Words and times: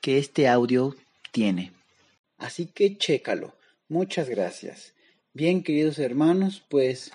que 0.00 0.18
este 0.18 0.48
audio 0.48 0.94
tiene. 1.32 1.72
Así 2.38 2.66
que 2.66 2.96
chécalo. 2.96 3.54
Muchas 3.88 4.28
gracias. 4.28 4.94
Bien, 5.32 5.62
queridos 5.62 5.98
hermanos, 5.98 6.64
pues 6.68 7.12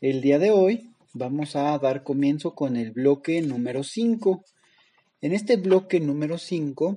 el 0.00 0.20
día 0.20 0.38
de 0.38 0.50
hoy 0.50 0.90
vamos 1.12 1.56
a 1.56 1.78
dar 1.78 2.02
comienzo 2.02 2.54
con 2.54 2.76
el 2.76 2.90
bloque 2.90 3.40
número 3.40 3.82
5. 3.82 4.44
En 5.20 5.32
este 5.32 5.56
bloque 5.56 6.00
número 6.00 6.38
5 6.38 6.96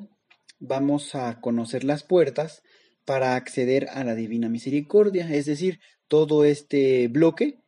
vamos 0.59 1.16
a 1.16 1.40
conocer 1.40 1.84
las 1.84 2.03
puertas 2.03 2.64
para 3.06 3.36
acceder 3.36 3.88
a 3.90 4.03
la 4.03 4.16
Divina 4.16 4.50
Misericordia, 4.50 5.34
es 5.34 5.46
decir, 5.46 5.80
todo 6.08 6.44
este 6.44 7.08
bloque, 7.08 7.59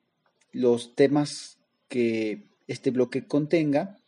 los 0.52 0.96
temas 0.96 1.60
que 1.88 2.50
este 2.68 2.92
bloque 2.92 3.26
contenga, 3.26 3.99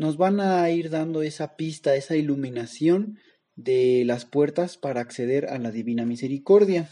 nos 0.00 0.16
van 0.16 0.40
a 0.40 0.70
ir 0.70 0.88
dando 0.88 1.20
esa 1.20 1.56
pista, 1.56 1.94
esa 1.94 2.16
iluminación 2.16 3.18
de 3.54 4.02
las 4.06 4.24
puertas 4.24 4.78
para 4.78 5.02
acceder 5.02 5.50
a 5.50 5.58
la 5.58 5.70
Divina 5.70 6.06
Misericordia. 6.06 6.88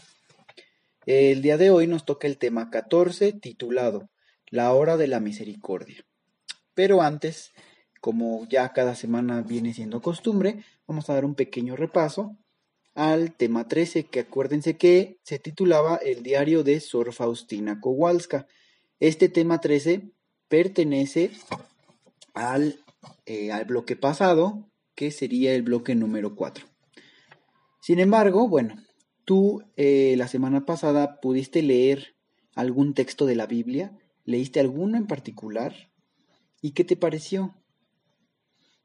El 1.07 1.41
día 1.41 1.57
de 1.57 1.71
hoy 1.71 1.87
nos 1.87 2.05
toca 2.05 2.27
el 2.27 2.37
tema 2.37 2.69
14 2.69 3.33
titulado 3.33 4.11
La 4.51 4.71
hora 4.73 4.95
de 4.95 5.07
la 5.07 5.19
misericordia. 5.19 6.05
Pero 6.75 7.01
antes, 7.01 7.51
como 7.99 8.47
ya 8.47 8.73
cada 8.73 8.93
semana 8.93 9.41
viene 9.41 9.73
siendo 9.73 10.03
costumbre, 10.03 10.63
vamos 10.85 11.09
a 11.09 11.15
dar 11.15 11.25
un 11.25 11.33
pequeño 11.33 11.75
repaso 11.75 12.37
al 12.93 13.33
tema 13.33 13.67
13, 13.67 14.03
que 14.03 14.19
acuérdense 14.19 14.77
que 14.77 15.17
se 15.23 15.39
titulaba 15.39 15.95
El 15.95 16.21
diario 16.21 16.63
de 16.63 16.79
Sor 16.79 17.11
Faustina 17.11 17.81
Kowalska. 17.81 18.45
Este 18.99 19.29
tema 19.29 19.59
13 19.59 20.11
pertenece 20.47 21.31
al 22.35 22.79
eh, 23.25 23.51
al 23.51 23.65
bloque 23.65 23.95
pasado, 23.95 24.69
que 24.95 25.11
sería 25.11 25.53
el 25.53 25.61
bloque 25.61 25.95
número 25.95 26.35
4. 26.35 26.65
Sin 27.81 27.99
embargo, 27.99 28.47
bueno, 28.49 28.75
tú 29.23 29.63
eh, 29.77 30.15
la 30.17 30.27
semana 30.27 30.65
pasada 30.65 31.19
pudiste 31.21 31.61
leer 31.61 32.15
algún 32.55 32.93
texto 32.93 33.25
de 33.25 33.35
la 33.35 33.45
Biblia, 33.45 33.97
leíste 34.25 34.59
alguno 34.59 34.97
en 34.97 35.07
particular, 35.07 35.91
¿y 36.61 36.71
qué 36.71 36.83
te 36.83 36.97
pareció? 36.97 37.55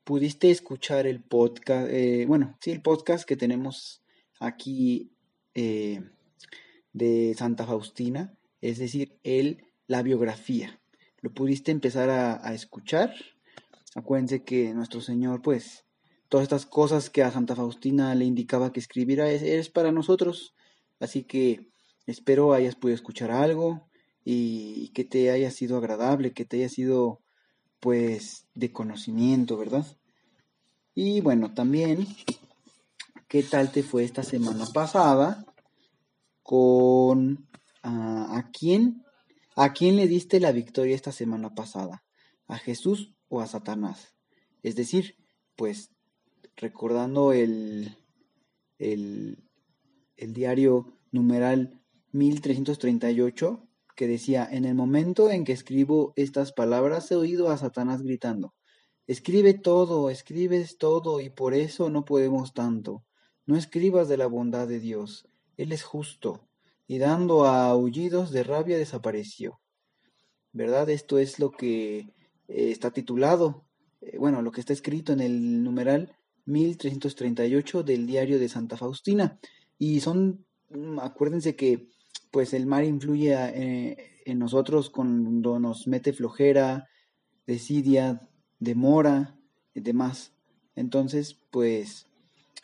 ¿Pudiste 0.05 0.51
escuchar 0.51 1.07
el 1.07 1.23
podcast, 1.23 1.89
eh, 1.91 2.27
bueno, 2.27 2.57
sí, 2.61 2.71
el 2.71 2.83
podcast 2.83 3.27
que 3.27 3.37
tenemos 3.37 4.03
aquí 4.39 5.11
de 5.55 7.35
Santa 7.37 7.67
Faustina, 7.67 8.37
es 8.61 8.79
decir, 8.79 9.19
el, 9.23 9.65
la 9.87 10.03
biografía? 10.03 10.81
¿Lo 11.21 11.33
pudiste 11.33 11.73
empezar 11.73 12.11
a 12.11 12.53
escuchar? 12.55 13.15
Acuérdense 13.95 14.43
que 14.43 14.75
nuestro 14.75 15.01
Señor, 15.01 15.41
pues, 15.41 15.85
todas 16.29 16.43
estas 16.43 16.67
cosas 16.67 17.11
que 17.11 17.23
a 17.23 17.31
Santa 17.31 17.55
Faustina 17.55 18.15
le 18.15 18.25
indicaba 18.25 18.73
que 18.73 18.81
escribiera 18.81 19.31
es, 19.31 19.71
para 19.71 19.93
nosotros. 19.93 20.55
Así 20.99 21.23
que 21.23 21.71
espero 22.07 22.55
hayas 22.55 22.75
podido 22.75 22.97
escuchar 22.97 23.31
algo 23.31 23.89
y, 24.25 24.89
que 24.95 25.05
te 25.05 25.31
haya 25.31 25.51
sido 25.51 25.77
agradable, 25.77 26.33
que 26.33 26.45
te 26.45 26.57
haya 26.59 26.69
sido, 26.69 27.21
pues, 27.79 28.49
de 28.55 28.73
conocimiento, 28.73 29.57
¿verdad? 29.57 29.87
Y 30.95 31.21
bueno, 31.21 31.55
también, 31.55 32.07
¿qué 33.29 33.45
tal 33.45 33.71
te 33.71 33.85
fue 33.85 34.03
esta 34.03 34.25
semana 34.25 34.67
pasada 34.73 35.45
con 36.43 37.47
a 37.83 38.51
quién? 38.53 39.05
¿A 39.57 39.73
quién 39.73 39.97
le 39.97 40.09
diste 40.09 40.41
la 40.41 40.51
victoria 40.51 40.97
esta 40.97 41.13
semana 41.13 41.55
pasada? 41.55 42.03
¿A 42.49 42.59
Jesús 42.59 43.14
a 43.31 43.47
Satanás. 43.47 44.15
Es 44.63 44.77
decir, 44.77 45.17
pues 45.57 45.91
recordando 46.57 47.33
el, 47.33 47.97
el, 48.79 49.39
el 50.17 50.35
diario 50.35 50.99
numeral 51.11 51.81
1338 52.13 53.69
que 53.97 54.09
decía, 54.09 54.49
en 54.51 54.65
el 54.65 54.75
momento 54.75 55.31
en 55.31 55.45
que 55.45 55.53
escribo 55.53 56.13
estas 56.17 56.53
palabras 56.53 57.11
he 57.11 57.17
oído 57.17 57.51
a 57.51 57.59
Satanás 57.59 58.03
gritando, 58.03 58.55
escribe 59.07 59.55
todo, 59.55 60.11
escribes 60.11 60.79
todo 60.79 61.21
y 61.21 61.31
por 61.31 61.55
eso 61.55 61.91
no 61.91 62.05
podemos 62.05 62.55
tanto. 62.55 63.05
No 63.47 63.57
escribas 63.57 64.09
de 64.09 64.17
la 64.17 64.27
bondad 64.27 64.67
de 64.67 64.81
Dios, 64.81 65.29
Él 65.57 65.71
es 65.73 65.85
justo. 65.85 66.49
Y 66.87 66.99
dando 66.99 67.45
a 67.45 67.67
aullidos 67.67 68.31
de 68.31 68.43
rabia 68.43 68.77
desapareció. 68.77 69.61
¿Verdad? 70.53 70.89
Esto 70.91 71.19
es 71.19 71.39
lo 71.39 71.51
que 71.51 72.15
eh, 72.49 72.71
está 72.71 72.91
titulado, 72.91 73.65
eh, 74.01 74.19
bueno, 74.19 74.43
lo 74.43 74.53
que 74.53 74.61
está 74.61 74.73
escrito 74.73 75.13
en 75.13 75.21
el 75.21 75.63
numeral 75.63 76.17
1338 76.47 77.83
del 77.83 78.07
diario 78.07 78.39
de 78.39 78.49
Santa 78.49 78.77
Faustina. 78.77 79.39
Y 79.79 80.01
son, 80.01 80.45
mm, 80.71 80.99
acuérdense 81.01 81.57
que 81.57 81.89
pues 82.31 82.53
el 82.53 82.67
mar 82.67 82.85
influye 82.85 83.33
eh, 83.33 84.23
en 84.27 84.39
nosotros 84.39 84.91
cuando 84.91 85.59
nos 85.61 85.87
mete 85.87 86.13
flojera, 86.13 86.89
desidia, 87.47 88.29
demora 88.59 89.39
y 89.73 89.81
demás. 89.81 90.33
Entonces, 90.75 91.39
pues 91.51 92.09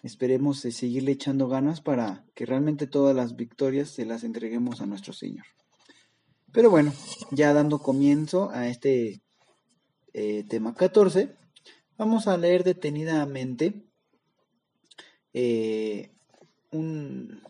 esperemos 0.02 0.60
seguirle 0.60 1.12
echando 1.12 1.46
ganas 1.48 1.80
para 1.80 2.24
que 2.34 2.46
realmente 2.46 2.86
todas 2.86 3.14
las 3.14 3.36
victorias 3.36 3.90
se 3.90 4.06
las 4.06 4.24
entreguemos 4.24 4.80
a 4.80 4.86
nuestro 4.86 5.12
Señor. 5.12 5.46
Pero 6.52 6.70
bueno, 6.70 6.92
ya 7.30 7.52
dando 7.52 7.78
comienzo 7.78 8.50
a 8.50 8.66
este 8.66 9.22
eh, 10.12 10.44
tema 10.48 10.74
14, 10.74 11.30
vamos 11.96 12.26
a 12.26 12.36
leer 12.36 12.64
detenidamente 12.64 13.84
eh, 15.32 16.10
un, 16.72 17.42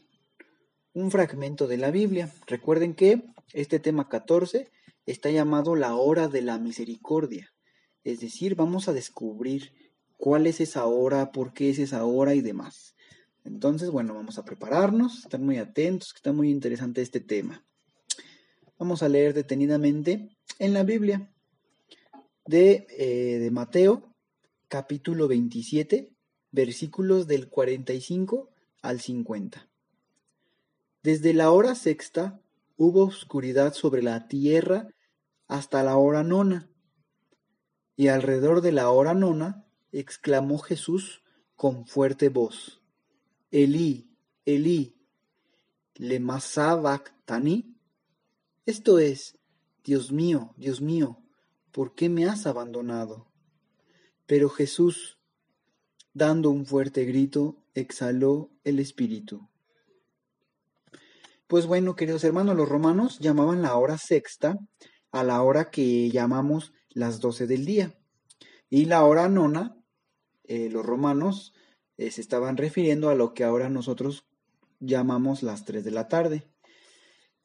un 0.92 1.10
fragmento 1.10 1.66
de 1.66 1.78
la 1.78 1.90
Biblia. 1.90 2.32
Recuerden 2.46 2.94
que 2.94 3.22
este 3.52 3.78
tema 3.78 4.08
14 4.08 4.70
está 5.06 5.30
llamado 5.30 5.74
la 5.76 5.94
hora 5.94 6.28
de 6.28 6.42
la 6.42 6.58
misericordia. 6.58 7.52
Es 8.04 8.20
decir, 8.20 8.54
vamos 8.54 8.88
a 8.88 8.92
descubrir 8.92 9.72
cuál 10.16 10.46
es 10.46 10.60
esa 10.60 10.86
hora, 10.86 11.32
por 11.32 11.52
qué 11.52 11.70
es 11.70 11.78
esa 11.78 12.04
hora 12.04 12.34
y 12.34 12.40
demás. 12.40 12.94
Entonces, 13.44 13.90
bueno, 13.90 14.14
vamos 14.14 14.38
a 14.38 14.44
prepararnos, 14.44 15.20
estar 15.20 15.40
muy 15.40 15.56
atentos, 15.56 16.12
que 16.12 16.18
está 16.18 16.32
muy 16.32 16.50
interesante 16.50 17.00
este 17.00 17.20
tema. 17.20 17.64
Vamos 18.78 19.02
a 19.02 19.08
leer 19.08 19.34
detenidamente 19.34 20.36
en 20.58 20.74
la 20.74 20.82
Biblia 20.82 21.30
de, 22.50 22.88
eh, 22.98 23.38
de 23.38 23.50
Mateo, 23.52 24.12
capítulo 24.66 25.28
27, 25.28 26.12
versículos 26.50 27.28
del 27.28 27.48
45 27.48 28.50
al 28.82 29.00
50. 29.00 29.68
Desde 31.04 31.32
la 31.32 31.52
hora 31.52 31.76
sexta 31.76 32.42
hubo 32.76 33.04
oscuridad 33.04 33.72
sobre 33.72 34.02
la 34.02 34.26
tierra 34.26 34.88
hasta 35.46 35.84
la 35.84 35.96
hora 35.96 36.24
nona. 36.24 36.68
Y 37.94 38.08
alrededor 38.08 38.62
de 38.62 38.72
la 38.72 38.90
hora 38.90 39.14
nona 39.14 39.64
exclamó 39.92 40.58
Jesús 40.58 41.22
con 41.54 41.86
fuerte 41.86 42.30
voz, 42.30 42.82
Elí, 43.52 44.10
Elí, 44.44 44.96
lema 45.94 46.40
sabactani. 46.40 47.76
Esto 48.66 48.98
es, 48.98 49.38
Dios 49.84 50.10
mío, 50.10 50.52
Dios 50.56 50.80
mío, 50.80 51.22
¿por 51.72 51.94
qué 51.94 52.08
me 52.08 52.26
has 52.26 52.46
abandonado? 52.46 53.26
Pero 54.26 54.48
Jesús, 54.48 55.18
dando 56.14 56.50
un 56.50 56.66
fuerte 56.66 57.04
grito, 57.04 57.62
exhaló 57.74 58.50
el 58.64 58.78
espíritu. 58.78 59.48
Pues 61.46 61.66
bueno, 61.66 61.96
queridos 61.96 62.22
hermanos, 62.24 62.56
los 62.56 62.68
romanos 62.68 63.18
llamaban 63.18 63.62
la 63.62 63.74
hora 63.74 63.98
sexta 63.98 64.56
a 65.10 65.24
la 65.24 65.42
hora 65.42 65.70
que 65.70 66.08
llamamos 66.10 66.72
las 66.90 67.20
doce 67.20 67.46
del 67.46 67.64
día. 67.64 67.98
Y 68.68 68.84
la 68.84 69.04
hora 69.04 69.28
nona, 69.28 69.76
eh, 70.44 70.68
los 70.70 70.86
romanos 70.86 71.52
eh, 71.96 72.10
se 72.10 72.20
estaban 72.20 72.56
refiriendo 72.56 73.10
a 73.10 73.14
lo 73.14 73.34
que 73.34 73.44
ahora 73.44 73.68
nosotros 73.68 74.26
llamamos 74.78 75.42
las 75.42 75.64
tres 75.64 75.84
de 75.84 75.90
la 75.90 76.08
tarde. 76.08 76.49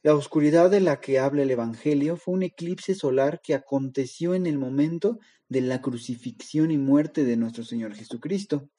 La 0.06 0.14
oscuridad 0.14 0.70
de 0.70 0.82
la 0.82 1.02
que 1.02 1.18
habla 1.18 1.42
el 1.42 1.50
Evangelio 1.50 2.16
fue 2.16 2.36
un 2.36 2.44
eclipse 2.44 2.94
solar 2.94 3.42
que 3.42 3.56
aconteció 3.56 4.36
en 4.36 4.46
el 4.46 4.60
momento 4.60 5.18
de 5.50 5.62
la 5.62 5.82
crucifixión 5.82 6.70
y 6.70 6.78
muerte 6.78 7.24
de 7.24 7.38
nuestro 7.38 7.64
Señor 7.64 7.96
Jesucristo. 7.96 8.70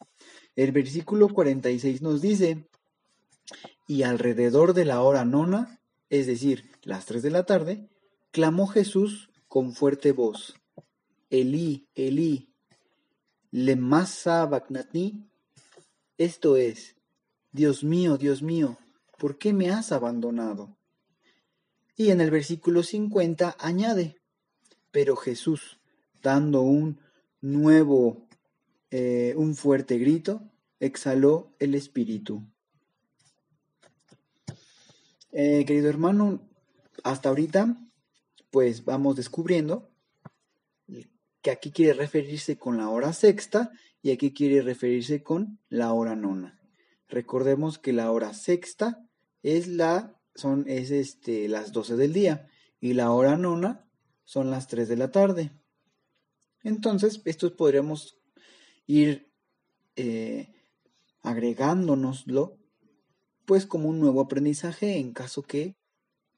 El 0.54 0.70
versículo 0.70 1.28
46 1.28 2.00
nos 2.00 2.22
dice, 2.22 2.68
y 3.88 4.04
alrededor 4.04 4.72
de 4.72 4.84
la 4.84 5.02
hora 5.02 5.24
nona, 5.24 5.80
es 6.10 6.28
decir, 6.28 6.70
las 6.82 7.06
tres 7.06 7.24
de 7.24 7.30
la 7.32 7.42
tarde, 7.42 7.88
clamó 8.30 8.68
Jesús 8.68 9.28
con 9.48 9.72
fuerte 9.72 10.12
voz, 10.12 10.54
Elí, 11.28 11.88
Elí, 11.96 12.54
lema 13.50 14.06
sabachthani, 14.06 15.28
esto 16.18 16.56
es, 16.56 16.94
Dios 17.50 17.82
mío, 17.82 18.16
Dios 18.16 18.42
mío, 18.42 18.78
¿por 19.18 19.38
qué 19.38 19.52
me 19.52 19.70
has 19.70 19.90
abandonado? 19.90 20.76
Y 21.96 22.10
en 22.10 22.20
el 22.20 22.30
versículo 22.30 22.82
50 22.82 23.56
añade, 23.58 24.20
pero 24.90 25.16
Jesús, 25.16 25.80
dando 26.22 26.60
un 26.60 27.00
nuevo, 27.40 28.28
eh, 28.90 29.34
un 29.36 29.54
fuerte 29.54 29.98
grito, 29.98 30.42
exhaló 30.78 31.54
el 31.58 31.74
espíritu. 31.74 32.42
Eh, 35.32 35.64
querido 35.66 35.88
hermano, 35.88 36.46
hasta 37.02 37.30
ahorita, 37.30 37.76
pues 38.50 38.84
vamos 38.84 39.16
descubriendo 39.16 39.90
que 41.40 41.50
aquí 41.50 41.70
quiere 41.70 41.92
referirse 41.92 42.58
con 42.58 42.76
la 42.76 42.88
hora 42.88 43.12
sexta 43.12 43.70
y 44.02 44.10
aquí 44.10 44.32
quiere 44.32 44.62
referirse 44.62 45.22
con 45.22 45.60
la 45.68 45.92
hora 45.92 46.16
nona. 46.16 46.58
Recordemos 47.08 47.78
que 47.78 47.92
la 47.92 48.10
hora 48.10 48.34
sexta 48.34 49.06
es 49.42 49.68
la 49.68 50.15
son 50.36 50.64
es 50.68 50.90
este 50.90 51.48
las 51.48 51.72
12 51.72 51.96
del 51.96 52.12
día 52.12 52.48
y 52.80 52.92
la 52.92 53.10
hora 53.10 53.36
nona 53.36 53.84
son 54.24 54.50
las 54.50 54.68
3 54.68 54.88
de 54.88 54.96
la 54.96 55.10
tarde. 55.10 55.52
Entonces, 56.62 57.22
estos 57.24 57.52
podríamos 57.52 58.18
ir 58.86 59.32
eh, 59.96 60.52
agregándonoslo 61.22 62.58
pues 63.44 63.66
como 63.66 63.88
un 63.88 64.00
nuevo 64.00 64.20
aprendizaje 64.20 64.98
en 64.98 65.12
caso 65.12 65.42
que 65.42 65.76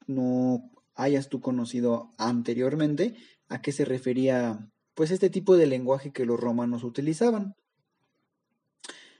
no 0.05 0.71
hayas 0.95 1.29
tú 1.29 1.41
conocido 1.41 2.13
anteriormente 2.17 3.15
a 3.47 3.61
qué 3.61 3.71
se 3.71 3.85
refería 3.85 4.69
pues 4.93 5.11
este 5.11 5.29
tipo 5.29 5.57
de 5.57 5.65
lenguaje 5.65 6.11
que 6.11 6.25
los 6.25 6.39
romanos 6.39 6.83
utilizaban. 6.83 7.55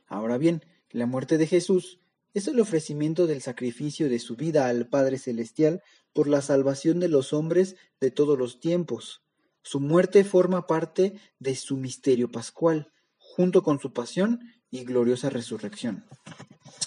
Ahora 0.07 0.37
bien, 0.37 0.63
la 0.91 1.05
muerte 1.05 1.37
de 1.37 1.47
Jesús 1.47 1.99
es 2.33 2.47
el 2.47 2.59
ofrecimiento 2.59 3.27
del 3.27 3.41
sacrificio 3.41 4.09
de 4.09 4.19
su 4.19 4.35
vida 4.35 4.67
al 4.67 4.87
Padre 4.87 5.17
Celestial 5.17 5.81
por 6.13 6.27
la 6.27 6.41
salvación 6.41 6.99
de 6.99 7.09
los 7.09 7.33
hombres 7.33 7.75
de 7.99 8.11
todos 8.11 8.37
los 8.37 8.59
tiempos. 8.59 9.23
Su 9.61 9.79
muerte 9.79 10.23
forma 10.23 10.67
parte 10.67 11.19
de 11.39 11.55
su 11.55 11.77
misterio 11.77 12.31
pascual, 12.31 12.91
junto 13.17 13.63
con 13.63 13.79
su 13.79 13.93
pasión 13.93 14.39
y 14.71 14.85
gloriosa 14.85 15.29
resurrección. 15.29 16.05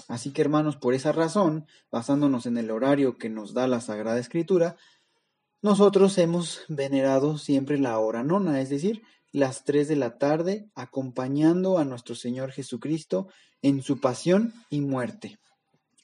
Así 0.09 0.33
que 0.33 0.43
hermanos, 0.43 0.77
por 0.77 0.95
esa 0.95 1.13
razón, 1.13 1.67
basándonos 1.91 2.47
en 2.47 2.57
el 2.59 2.71
horario 2.71 3.19
que 3.19 3.29
nos 3.29 3.55
da 3.55 3.67
la 3.67 3.81
Sagrada 3.81 4.19
Escritura, 4.19 4.77
nosotros 5.61 6.19
hemos 6.19 6.63
venerado 6.69 7.39
siempre 7.39 7.79
la 7.79 7.99
hora 7.99 8.25
nona, 8.25 8.61
es 8.61 8.69
decir, 8.69 9.03
las 9.33 9.65
tres 9.65 9.89
de 9.89 9.97
la 9.97 10.19
tarde, 10.19 10.69
acompañando 10.75 11.79
a 11.79 11.85
nuestro 11.85 12.15
Señor 12.15 12.53
Jesucristo 12.53 13.29
en 13.63 13.83
su 13.83 13.99
pasión 13.99 14.53
y 14.69 14.83
muerte. 14.83 15.39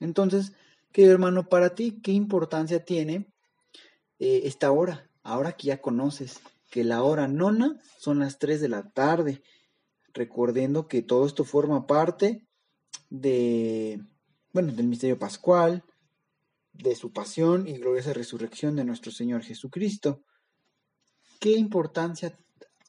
Entonces, 0.00 0.52
querido 0.92 1.12
hermano, 1.12 1.48
para 1.48 1.74
ti, 1.74 2.00
¿qué 2.02 2.12
importancia 2.12 2.84
tiene 2.84 3.30
eh, 4.18 4.42
esta 4.44 4.72
hora? 4.72 5.10
Ahora 5.22 5.52
que 5.52 5.68
ya 5.68 5.82
conoces 5.82 6.40
que 6.70 6.84
la 6.84 7.02
hora 7.02 7.28
nona 7.28 7.78
son 7.98 8.20
las 8.20 8.38
tres 8.38 8.60
de 8.60 8.68
la 8.68 8.90
tarde, 8.90 9.42
recordando 10.14 10.88
que 10.88 11.02
todo 11.02 11.26
esto 11.26 11.44
forma 11.44 11.86
parte 11.86 12.46
de, 13.10 14.00
bueno, 14.52 14.72
del 14.72 14.86
misterio 14.86 15.18
pascual, 15.18 15.84
de 16.72 16.94
su 16.94 17.12
pasión 17.12 17.66
y 17.66 17.78
gloriosa 17.78 18.12
resurrección 18.12 18.76
de 18.76 18.84
nuestro 18.84 19.12
Señor 19.12 19.42
Jesucristo. 19.42 20.22
¿Qué 21.40 21.52
importancia 21.52 22.38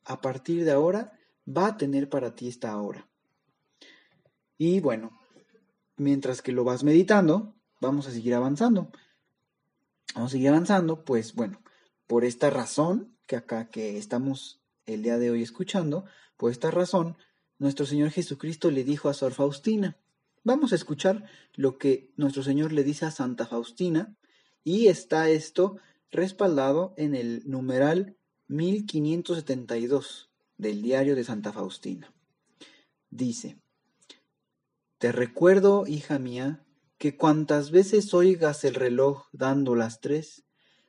a 0.10 0.20
partir 0.20 0.66
de 0.66 0.72
ahora 0.72 1.14
va 1.48 1.68
a 1.68 1.78
tener 1.78 2.10
para 2.10 2.36
ti 2.36 2.50
esta 2.50 2.76
hora? 2.78 3.08
Y 4.58 4.82
bueno, 4.82 5.18
mientras 5.96 6.42
que 6.42 6.52
lo 6.52 6.66
vas 6.66 6.84
meditando, 6.84 7.56
vamos 7.80 8.08
a 8.08 8.12
seguir 8.12 8.36
avanzando. 8.36 8.92
Vamos 10.16 10.32
a 10.32 10.34
seguir 10.34 10.50
avanzando, 10.50 11.06
pues 11.06 11.34
bueno, 11.34 11.62
por 12.08 12.26
esta 12.26 12.50
razón 12.50 13.16
que 13.26 13.38
acá 13.38 13.70
que 13.70 13.98
estamos 13.98 14.62
el 14.86 15.04
día 15.04 15.18
de 15.18 15.32
hoy 15.32 15.44
escuchando, 15.44 16.04
por 16.36 16.52
esta 16.52 16.72
razón, 16.72 17.16
nuestro 17.58 17.86
Señor 17.86 18.10
Jesucristo 18.10 18.70
le 18.70 18.84
dijo 18.84 19.08
a 19.08 19.14
Sor 19.14 19.34
Faustina, 19.34 19.98
Vamos 20.44 20.72
a 20.72 20.76
escuchar 20.76 21.26
lo 21.56 21.78
que 21.78 22.12
nuestro 22.16 22.44
Señor 22.44 22.72
le 22.72 22.84
dice 22.84 23.06
a 23.06 23.12
Santa 23.12 23.46
Faustina 23.46 24.16
y 24.64 24.88
está 24.88 25.30
esto 25.30 25.78
respaldado 26.12 26.94
en 26.98 27.14
el 27.14 27.44
numeral 27.46 28.16
1572 28.50 30.30
del 30.58 30.82
diario 30.82 31.16
de 31.16 31.24
Santa 31.24 31.54
Faustina. 31.54 32.14
Dice, 33.10 33.58
Te 34.98 35.14
recuerdo, 35.14 35.88
hija 35.88 36.20
mía, 36.20 36.66
que 36.98 37.16
cuantas 37.16 37.72
veces 37.72 38.14
oigas 38.14 38.66
el 38.66 38.76
reloj 38.76 39.28
dando 39.32 39.76
las 39.76 40.02
tres, 40.02 40.44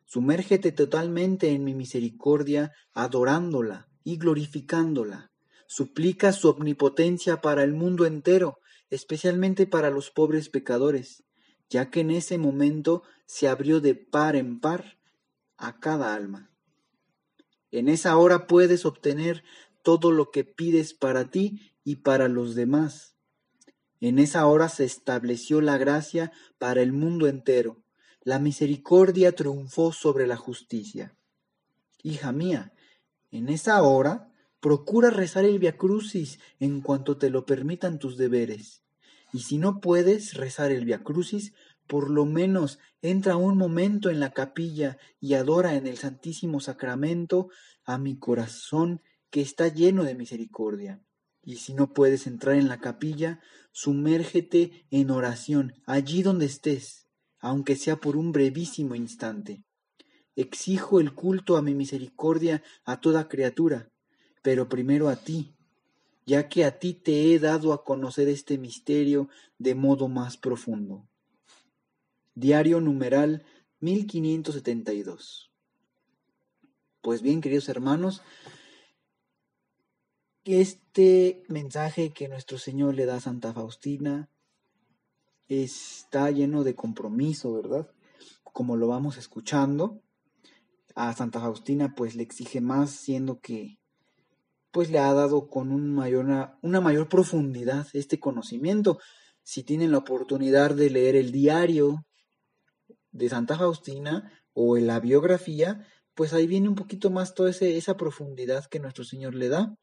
sumérgete 0.04 0.72
totalmente 0.72 1.50
en 1.50 1.62
mi 1.62 1.74
misericordia, 1.74 2.72
adorándola 2.92 3.88
y 4.02 4.16
glorificándola. 4.16 5.30
Suplica 5.68 6.32
su 6.32 6.48
omnipotencia 6.48 7.40
para 7.40 7.62
el 7.62 7.74
mundo 7.74 8.06
entero 8.06 8.58
especialmente 8.90 9.66
para 9.66 9.90
los 9.90 10.10
pobres 10.10 10.48
pecadores, 10.48 11.24
ya 11.68 11.90
que 11.90 12.00
en 12.00 12.10
ese 12.10 12.38
momento 12.38 13.04
se 13.24 13.48
abrió 13.48 13.80
de 13.80 13.94
par 13.94 14.36
en 14.36 14.60
par 14.60 14.98
a 15.56 15.78
cada 15.78 16.14
alma. 16.14 16.49
En 17.70 17.88
esa 17.88 18.16
hora 18.16 18.46
puedes 18.46 18.84
obtener 18.84 19.44
todo 19.82 20.12
lo 20.12 20.30
que 20.30 20.44
pides 20.44 20.94
para 20.94 21.30
ti 21.30 21.72
y 21.84 21.96
para 21.96 22.28
los 22.28 22.54
demás. 22.54 23.14
En 24.00 24.18
esa 24.18 24.46
hora 24.46 24.68
se 24.68 24.84
estableció 24.84 25.60
la 25.60 25.78
gracia 25.78 26.32
para 26.58 26.82
el 26.82 26.92
mundo 26.92 27.26
entero. 27.26 27.82
La 28.22 28.38
misericordia 28.38 29.32
triunfó 29.32 29.92
sobre 29.92 30.26
la 30.26 30.36
justicia. 30.36 31.14
Hija 32.02 32.32
mía, 32.32 32.72
en 33.30 33.48
esa 33.48 33.82
hora 33.82 34.30
Procura 34.60 35.08
rezar 35.08 35.46
el 35.46 35.58
Via 35.58 35.78
Crucis 35.78 36.38
en 36.58 36.82
cuanto 36.82 37.16
te 37.16 37.30
lo 37.30 37.46
permitan 37.46 37.98
tus 37.98 38.18
deberes. 38.18 38.82
Y 39.32 39.40
si 39.40 39.56
no 39.56 39.80
puedes 39.80 40.34
rezar 40.34 40.70
el 40.70 40.84
Via 40.84 41.02
Crucis, 41.02 41.54
por 41.90 42.08
lo 42.08 42.24
menos 42.24 42.78
entra 43.02 43.36
un 43.36 43.58
momento 43.58 44.10
en 44.10 44.20
la 44.20 44.30
capilla 44.30 44.96
y 45.18 45.34
adora 45.34 45.74
en 45.74 45.88
el 45.88 45.98
Santísimo 45.98 46.60
Sacramento 46.60 47.48
a 47.84 47.98
mi 47.98 48.16
corazón 48.16 49.02
que 49.28 49.40
está 49.40 49.66
lleno 49.66 50.04
de 50.04 50.14
misericordia. 50.14 51.02
Y 51.42 51.56
si 51.56 51.74
no 51.74 51.92
puedes 51.92 52.28
entrar 52.28 52.54
en 52.54 52.68
la 52.68 52.78
capilla, 52.78 53.40
sumérgete 53.72 54.86
en 54.92 55.10
oración 55.10 55.82
allí 55.84 56.22
donde 56.22 56.46
estés, 56.46 57.08
aunque 57.40 57.74
sea 57.74 57.96
por 57.96 58.16
un 58.16 58.30
brevísimo 58.30 58.94
instante. 58.94 59.64
Exijo 60.36 61.00
el 61.00 61.12
culto 61.12 61.56
a 61.56 61.62
mi 61.62 61.74
misericordia 61.74 62.62
a 62.84 63.00
toda 63.00 63.26
criatura, 63.26 63.90
pero 64.42 64.68
primero 64.68 65.08
a 65.08 65.16
ti, 65.16 65.56
ya 66.24 66.48
que 66.48 66.64
a 66.64 66.78
ti 66.78 66.94
te 66.94 67.34
he 67.34 67.40
dado 67.40 67.72
a 67.72 67.82
conocer 67.82 68.28
este 68.28 68.58
misterio 68.58 69.28
de 69.58 69.74
modo 69.74 70.06
más 70.06 70.36
profundo. 70.36 71.09
Diario 72.34 72.80
numeral 72.80 73.44
1572. 73.80 75.50
Pues 77.02 77.22
bien, 77.22 77.40
queridos 77.40 77.68
hermanos, 77.68 78.22
este 80.44 81.42
mensaje 81.48 82.10
que 82.10 82.28
nuestro 82.28 82.58
Señor 82.58 82.94
le 82.94 83.06
da 83.06 83.16
a 83.16 83.20
Santa 83.20 83.52
Faustina 83.52 84.28
está 85.48 86.30
lleno 86.30 86.64
de 86.64 86.74
compromiso, 86.74 87.54
¿verdad? 87.54 87.90
Como 88.42 88.76
lo 88.76 88.88
vamos 88.88 89.16
escuchando, 89.16 90.02
a 90.94 91.12
Santa 91.14 91.40
Faustina 91.40 91.94
pues 91.94 92.14
le 92.14 92.22
exige 92.22 92.60
más, 92.60 92.90
siendo 92.90 93.40
que 93.40 93.78
pues 94.70 94.90
le 94.90 94.98
ha 94.98 95.12
dado 95.12 95.48
con 95.48 95.72
un 95.72 95.92
mayor, 95.92 96.24
una, 96.24 96.58
una 96.62 96.80
mayor 96.80 97.08
profundidad 97.08 97.86
este 97.92 98.20
conocimiento. 98.20 98.98
Si 99.42 99.64
tienen 99.64 99.90
la 99.90 99.98
oportunidad 99.98 100.74
de 100.74 100.90
leer 100.90 101.16
el 101.16 101.32
diario 101.32 102.06
de 103.12 103.28
Santa 103.28 103.56
Faustina 103.56 104.32
o 104.52 104.76
en 104.76 104.86
la 104.86 105.00
biografía, 105.00 105.86
pues 106.14 106.32
ahí 106.32 106.46
viene 106.46 106.68
un 106.68 106.74
poquito 106.74 107.10
más 107.10 107.34
toda 107.34 107.50
esa 107.50 107.96
profundidad 107.96 108.66
que 108.66 108.80
nuestro 108.80 109.04
Señor 109.04 109.34
le 109.34 109.48
da. 109.48 109.74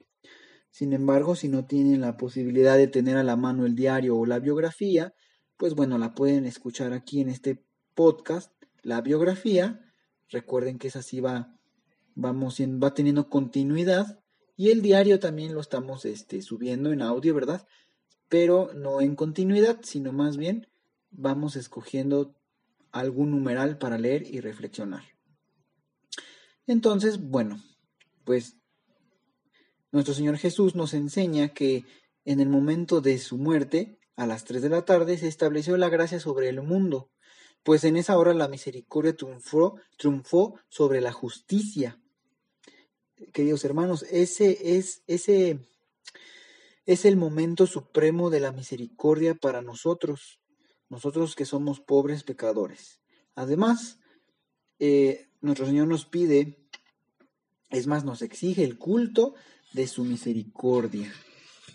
Sin 0.70 0.94
embargo, 0.94 1.36
si 1.36 1.48
no 1.48 1.66
tienen 1.66 2.02
la 2.02 2.18
posibilidad 2.18 2.78
de 2.78 2.88
tener 2.88 3.18
a 3.18 3.24
la 3.24 3.36
mano 3.36 3.66
el 3.66 3.76
diario 3.76 4.18
o 4.18 4.26
la 4.26 4.40
biografía, 4.40 5.14
pues 5.58 5.74
bueno, 5.74 5.98
la 5.98 6.14
pueden 6.14 6.46
escuchar 6.46 6.94
aquí 6.94 7.22
en 7.22 7.30
este 7.30 7.64
podcast, 7.96 8.52
la 8.84 9.02
biografía. 9.02 9.82
Recuerden 10.30 10.78
que 10.78 10.90
esa 10.90 11.02
sí 11.02 11.20
va, 11.20 11.58
vamos, 12.14 12.62
va 12.62 12.94
teniendo 12.94 13.30
continuidad 13.30 14.20
y 14.56 14.70
el 14.70 14.82
diario 14.82 15.20
también 15.20 15.54
lo 15.54 15.62
estamos 15.62 16.06
este, 16.06 16.42
subiendo 16.42 16.92
en 16.92 17.02
audio, 17.02 17.34
¿verdad? 17.34 17.66
Pero 18.30 18.72
no 18.76 19.02
en 19.02 19.16
continuidad, 19.16 19.80
sino 19.84 20.12
más 20.12 20.38
bien 20.38 20.68
vamos 21.10 21.56
escogiendo 21.56 22.36
algún 23.00 23.32
numeral 23.32 23.78
para 23.78 23.98
leer 23.98 24.24
y 24.26 24.40
reflexionar. 24.40 25.04
Entonces, 26.66 27.20
bueno, 27.22 27.64
pues 28.24 28.58
nuestro 29.92 30.14
Señor 30.14 30.38
Jesús 30.38 30.76
nos 30.76 30.94
enseña 30.94 31.50
que 31.50 31.86
en 32.26 32.40
el 32.42 32.50
momento 32.50 33.00
de 33.00 33.18
su 33.20 33.38
muerte, 33.38 34.00
a 34.18 34.26
las 34.26 34.44
3 34.44 34.62
de 34.62 34.70
la 34.70 34.84
tarde, 34.84 35.18
se 35.18 35.28
estableció 35.28 35.78
la 35.78 35.90
gracia 35.90 36.20
sobre 36.20 36.50
el 36.50 36.62
mundo, 36.62 37.10
pues 37.64 37.84
en 37.84 37.96
esa 37.98 38.18
hora 38.18 38.34
la 38.34 38.48
misericordia 38.48 39.16
triunfó, 39.16 39.80
triunfó 39.98 40.60
sobre 40.68 41.02
la 41.02 41.12
justicia. 41.12 42.02
Queridos 43.34 43.64
hermanos, 43.64 44.04
ese 44.12 44.78
es, 44.78 45.04
ese 45.08 45.60
es 46.86 47.06
el 47.06 47.18
momento 47.18 47.66
supremo 47.66 48.30
de 48.30 48.40
la 48.40 48.52
misericordia 48.52 49.36
para 49.36 49.62
nosotros, 49.62 50.40
nosotros 50.90 51.36
que 51.36 51.46
somos 51.46 51.80
pobres 51.80 52.24
pecadores. 52.24 53.02
Además, 53.36 54.00
eh, 54.80 55.30
nuestro 55.42 55.66
Señor 55.66 55.88
nos 55.88 56.06
pide, 56.06 56.68
es 57.70 57.88
más, 57.88 58.04
nos 58.04 58.22
exige 58.22 58.64
el 58.64 58.78
culto 58.78 59.36
de 59.74 59.88
su 59.88 60.04
misericordia. 60.04 61.14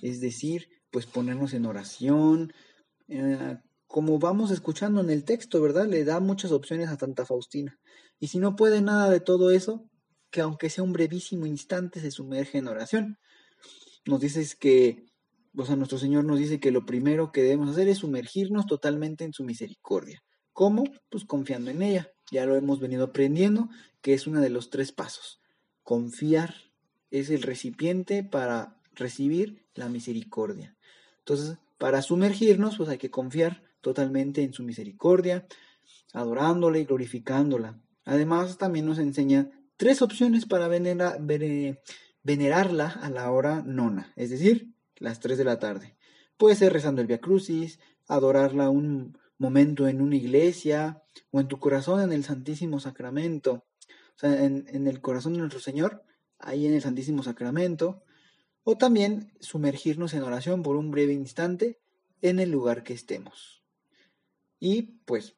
Es 0.00 0.20
decir, 0.20 0.68
pues 0.90 1.06
ponernos 1.06 1.54
en 1.54 1.66
oración, 1.66 2.52
eh, 3.08 3.58
como 3.86 4.18
vamos 4.18 4.50
escuchando 4.50 5.00
en 5.00 5.10
el 5.10 5.24
texto, 5.24 5.60
¿verdad? 5.60 5.86
Le 5.86 6.04
da 6.04 6.18
muchas 6.20 6.50
opciones 6.50 6.88
a 6.88 6.98
Santa 6.98 7.26
Faustina. 7.26 7.78
Y 8.18 8.28
si 8.28 8.38
no 8.38 8.56
puede 8.56 8.80
nada 8.80 9.10
de 9.10 9.20
todo 9.20 9.50
eso, 9.50 9.88
que 10.30 10.40
aunque 10.40 10.70
sea 10.70 10.82
un 10.82 10.92
brevísimo 10.92 11.46
instante 11.46 12.00
se 12.00 12.10
sumerge 12.10 12.58
en 12.58 12.68
oración. 12.68 13.18
Nos 14.06 14.20
dices 14.20 14.56
que, 14.56 15.04
nuestro 15.54 15.98
Señor 15.98 16.24
nos 16.24 16.38
dice 16.38 16.60
que 16.60 16.70
lo 16.70 16.86
primero 16.86 17.32
que 17.32 17.42
debemos 17.42 17.70
hacer 17.70 17.88
es 17.88 17.98
sumergirnos 17.98 18.66
totalmente 18.66 19.24
en 19.24 19.32
su 19.32 19.44
misericordia. 19.44 20.22
¿Cómo? 20.52 20.84
Pues 21.10 21.24
confiando 21.24 21.70
en 21.70 21.82
ella. 21.82 22.10
Ya 22.30 22.46
lo 22.46 22.56
hemos 22.56 22.80
venido 22.80 23.04
aprendiendo, 23.04 23.68
que 24.00 24.14
es 24.14 24.26
uno 24.26 24.40
de 24.40 24.50
los 24.50 24.70
tres 24.70 24.92
pasos. 24.92 25.40
Confiar 25.82 26.54
es 27.10 27.30
el 27.30 27.42
recipiente 27.42 28.24
para 28.24 28.80
recibir 28.94 29.66
la 29.74 29.88
misericordia. 29.88 30.76
Entonces, 31.18 31.58
para 31.78 32.02
sumergirnos, 32.02 32.76
pues 32.76 32.88
hay 32.88 32.98
que 32.98 33.10
confiar 33.10 33.62
totalmente 33.80 34.42
en 34.42 34.52
su 34.52 34.62
misericordia, 34.62 35.46
adorándola 36.12 36.78
y 36.78 36.84
glorificándola. 36.84 37.80
Además, 38.04 38.58
también 38.58 38.86
nos 38.86 38.98
enseña 38.98 39.50
tres 39.76 40.02
opciones 40.02 40.46
para 40.46 40.68
venerarla 42.22 42.88
a 42.88 43.10
la 43.10 43.30
hora 43.30 43.62
nona, 43.62 44.12
es 44.16 44.30
decir, 44.30 44.71
las 45.02 45.20
tres 45.20 45.38
de 45.38 45.44
la 45.44 45.58
tarde. 45.58 45.96
Puede 46.36 46.56
ser 46.56 46.72
rezando 46.72 47.00
el 47.00 47.06
Via 47.06 47.20
Crucis, 47.20 47.78
adorarla 48.06 48.70
un 48.70 49.18
momento 49.38 49.88
en 49.88 50.00
una 50.00 50.16
iglesia 50.16 51.02
o 51.30 51.40
en 51.40 51.48
tu 51.48 51.58
corazón 51.58 52.00
en 52.00 52.12
el 52.12 52.24
Santísimo 52.24 52.80
Sacramento. 52.80 53.66
O 54.16 54.18
sea, 54.18 54.44
en, 54.44 54.66
en 54.68 54.86
el 54.86 55.00
corazón 55.00 55.32
de 55.32 55.40
nuestro 55.40 55.60
Señor, 55.60 56.04
ahí 56.38 56.66
en 56.66 56.74
el 56.74 56.82
Santísimo 56.82 57.22
Sacramento, 57.22 58.02
o 58.64 58.76
también 58.76 59.32
sumergirnos 59.40 60.14
en 60.14 60.22
oración 60.22 60.62
por 60.62 60.76
un 60.76 60.90
breve 60.90 61.12
instante 61.12 61.80
en 62.20 62.38
el 62.38 62.50
lugar 62.50 62.84
que 62.84 62.94
estemos. 62.94 63.62
Y 64.60 64.82
pues, 65.04 65.36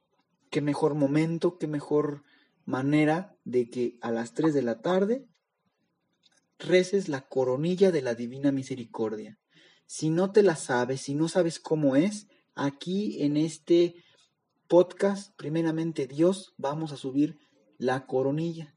qué 0.50 0.60
mejor 0.60 0.94
momento, 0.94 1.58
qué 1.58 1.66
mejor 1.66 2.24
manera 2.66 3.36
de 3.44 3.70
que 3.70 3.98
a 4.02 4.10
las 4.10 4.34
3 4.34 4.52
de 4.52 4.62
la 4.62 4.80
tarde 4.82 5.26
reces 6.58 7.08
la 7.08 7.22
coronilla 7.22 7.90
de 7.90 8.02
la 8.02 8.14
Divina 8.14 8.52
Misericordia. 8.52 9.38
Si 9.86 10.10
no 10.10 10.32
te 10.32 10.42
la 10.42 10.56
sabes, 10.56 11.02
si 11.02 11.14
no 11.14 11.28
sabes 11.28 11.60
cómo 11.60 11.96
es, 11.96 12.28
aquí 12.54 13.22
en 13.22 13.36
este 13.36 13.94
podcast, 14.68 15.36
primeramente 15.36 16.06
Dios, 16.06 16.54
vamos 16.56 16.92
a 16.92 16.96
subir 16.96 17.38
la 17.78 18.06
coronilla 18.06 18.74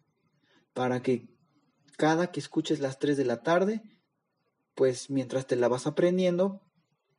para 0.74 1.02
que 1.02 1.28
cada 1.98 2.32
que 2.32 2.40
escuches 2.40 2.80
las 2.80 3.00
3 3.00 3.18
de 3.18 3.26
la 3.26 3.42
tarde, 3.42 3.82
pues 4.76 5.10
mientras 5.10 5.48
te 5.48 5.56
la 5.56 5.68
vas 5.68 5.88
aprendiendo, 5.88 6.62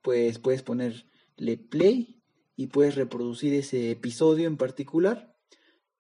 pues 0.03 0.39
puedes 0.39 0.63
ponerle 0.63 1.59
play 1.71 2.23
y 2.55 2.69
puedes 2.69 2.95
reproducir 2.95 3.55
ese 3.55 3.91
episodio 3.91 4.47
en 4.47 4.57
particular 4.57 5.35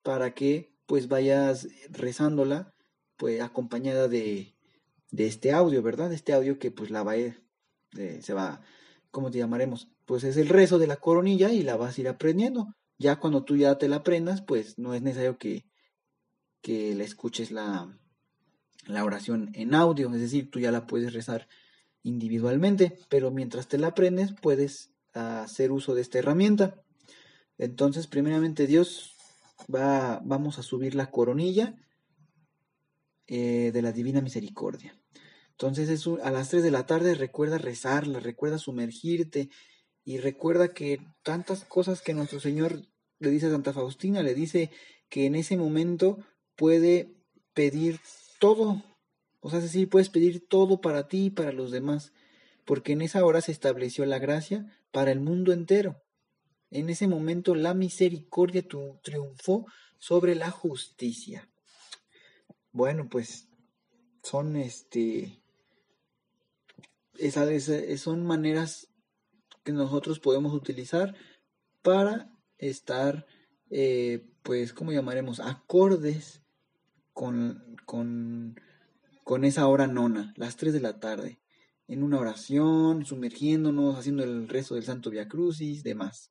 para 0.02 0.34
que 0.34 0.76
pues 0.86 1.08
vayas 1.08 1.68
rezándola 1.90 2.74
pues 3.16 3.40
acompañada 3.40 4.06
de, 4.08 4.54
de 5.10 5.26
este 5.26 5.52
audio, 5.52 5.82
¿verdad? 5.82 6.12
Este 6.12 6.32
audio 6.32 6.58
que 6.58 6.70
pues 6.70 6.90
la 6.90 7.02
va 7.02 7.12
a 7.12 7.16
eh, 7.96 8.20
se 8.22 8.34
va, 8.34 8.60
¿cómo 9.10 9.30
te 9.30 9.38
llamaremos? 9.38 9.88
Pues 10.04 10.24
es 10.24 10.36
el 10.36 10.48
rezo 10.48 10.78
de 10.78 10.86
la 10.86 10.96
coronilla 10.96 11.52
y 11.52 11.62
la 11.62 11.76
vas 11.76 11.96
a 11.96 12.00
ir 12.00 12.08
aprendiendo. 12.08 12.74
Ya 12.98 13.16
cuando 13.16 13.44
tú 13.44 13.56
ya 13.56 13.78
te 13.78 13.88
la 13.88 13.96
aprendas, 13.96 14.42
pues 14.42 14.78
no 14.78 14.94
es 14.94 15.02
necesario 15.02 15.38
que, 15.38 15.64
que 16.60 16.94
la 16.94 17.04
escuches 17.04 17.50
la, 17.50 17.96
la 18.86 19.04
oración 19.04 19.50
en 19.54 19.74
audio, 19.74 20.12
es 20.14 20.20
decir, 20.20 20.50
tú 20.50 20.60
ya 20.60 20.72
la 20.72 20.86
puedes 20.86 21.12
rezar 21.12 21.48
individualmente, 22.02 22.98
pero 23.08 23.30
mientras 23.30 23.68
te 23.68 23.78
la 23.78 23.88
aprendes 23.88 24.32
puedes 24.32 24.92
hacer 25.12 25.72
uso 25.72 25.94
de 25.94 26.02
esta 26.02 26.18
herramienta. 26.18 26.82
Entonces, 27.58 28.06
primeramente 28.06 28.66
Dios 28.66 29.16
va, 29.72 30.20
vamos 30.24 30.58
a 30.58 30.62
subir 30.62 30.94
la 30.94 31.10
coronilla 31.10 31.74
eh, 33.26 33.70
de 33.72 33.82
la 33.82 33.92
Divina 33.92 34.20
Misericordia. 34.20 34.98
Entonces, 35.60 35.88
es 35.88 36.06
a 36.22 36.30
las 36.30 36.50
3 36.50 36.62
de 36.62 36.70
la 36.70 36.86
tarde 36.86 37.16
recuerda 37.16 37.58
rezarla, 37.58 38.20
recuerda 38.20 38.58
sumergirte 38.58 39.50
y 40.04 40.18
recuerda 40.18 40.68
que 40.68 41.00
tantas 41.24 41.64
cosas 41.64 42.00
que 42.00 42.14
nuestro 42.14 42.38
Señor 42.38 42.86
le 43.18 43.30
dice 43.30 43.46
a 43.46 43.50
Santa 43.50 43.72
Faustina, 43.72 44.22
le 44.22 44.34
dice 44.34 44.70
que 45.08 45.26
en 45.26 45.34
ese 45.34 45.56
momento 45.56 46.24
puede 46.54 47.12
pedir 47.54 47.98
todo. 48.38 48.84
O 49.40 49.50
sea, 49.50 49.58
es 49.58 49.64
decir, 49.64 49.88
puedes 49.88 50.10
pedir 50.10 50.46
todo 50.46 50.80
para 50.80 51.08
ti 51.08 51.24
y 51.24 51.30
para 51.30 51.50
los 51.50 51.72
demás, 51.72 52.12
porque 52.64 52.92
en 52.92 53.02
esa 53.02 53.24
hora 53.24 53.40
se 53.40 53.50
estableció 53.50 54.06
la 54.06 54.20
gracia 54.20 54.80
para 54.92 55.10
el 55.10 55.18
mundo 55.18 55.52
entero. 55.52 56.04
En 56.70 56.88
ese 56.88 57.08
momento 57.08 57.56
la 57.56 57.74
misericordia 57.74 58.64
triunfó 59.02 59.66
sobre 59.98 60.36
la 60.36 60.52
justicia. 60.52 61.50
Bueno, 62.70 63.08
pues 63.08 63.48
son 64.22 64.54
este 64.54 65.42
son 67.98 68.26
maneras 68.26 68.88
que 69.64 69.72
nosotros 69.72 70.20
podemos 70.20 70.54
utilizar 70.54 71.14
para 71.82 72.30
estar 72.58 73.26
eh, 73.70 74.26
pues, 74.42 74.72
¿cómo 74.72 74.92
llamaremos? 74.92 75.40
acordes 75.40 76.42
con, 77.12 77.76
con, 77.84 78.58
con 79.24 79.44
esa 79.44 79.66
hora 79.66 79.86
nona, 79.86 80.32
las 80.36 80.56
3 80.56 80.72
de 80.72 80.80
la 80.80 81.00
tarde, 81.00 81.40
en 81.86 82.02
una 82.02 82.18
oración, 82.18 83.04
sumergiéndonos, 83.04 83.98
haciendo 83.98 84.24
el 84.24 84.48
rezo 84.48 84.74
del 84.74 84.84
Santo 84.84 85.10
Via 85.10 85.28
Crucis, 85.28 85.82
demás. 85.82 86.30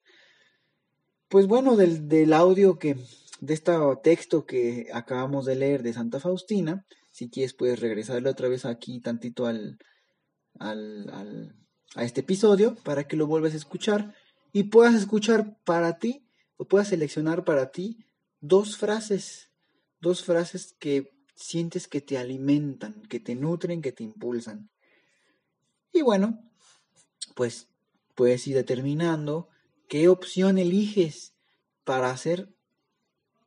Pues 1.29 1.45
bueno, 1.47 1.75
del, 1.75 2.07
del 2.07 2.33
audio 2.33 2.79
que, 2.79 2.95
de 3.41 3.53
este 3.53 3.73
texto 4.01 4.45
que 4.45 4.87
acabamos 4.93 5.45
de 5.45 5.55
leer 5.55 5.83
de 5.83 5.93
Santa 5.93 6.19
Faustina, 6.19 6.85
si 7.11 7.29
quieres 7.29 7.53
puedes 7.53 7.79
regresarle 7.79 8.29
otra 8.29 8.47
vez 8.47 8.65
aquí 8.65 8.99
tantito 8.99 9.45
al, 9.45 9.77
al, 10.59 11.09
al, 11.11 11.55
a 11.95 12.03
este 12.03 12.21
episodio 12.21 12.75
para 12.83 13.07
que 13.07 13.15
lo 13.15 13.27
vuelvas 13.27 13.53
a 13.53 13.57
escuchar 13.57 14.13
y 14.51 14.63
puedas 14.63 14.95
escuchar 14.95 15.57
para 15.63 15.99
ti 15.99 16.27
o 16.57 16.65
puedas 16.65 16.89
seleccionar 16.89 17.43
para 17.43 17.71
ti 17.71 18.05
dos 18.39 18.77
frases 18.77 19.47
dos 19.99 20.23
frases 20.23 20.75
que 20.79 21.13
sientes 21.35 21.87
que 21.87 22.01
te 22.01 22.17
alimentan, 22.17 23.01
que 23.03 23.19
te 23.19 23.35
nutren, 23.35 23.81
que 23.81 23.91
te 23.91 24.03
impulsan. 24.03 24.69
Y 25.91 26.01
bueno, 26.01 26.39
pues 27.35 27.67
puedes 28.15 28.47
ir 28.47 28.55
determinando 28.55 29.49
qué 29.87 30.07
opción 30.09 30.57
eliges 30.57 31.33
para 31.83 32.09
hacer 32.09 32.49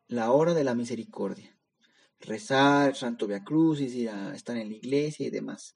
la 0.07 0.33
hora 0.33 0.55
de 0.55 0.64
la 0.64 0.75
misericordia. 0.75 1.57
rezar, 2.21 2.95
Santo 2.97 3.26
Via 3.26 3.43
Crucis, 3.43 3.95
ir 3.95 4.11
a 4.11 4.35
estar 4.35 4.55
en 4.57 4.69
la 4.69 4.76
iglesia 4.76 5.26
y 5.26 5.31
demás. 5.31 5.75